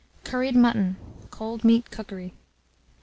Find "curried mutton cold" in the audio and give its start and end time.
0.23-1.63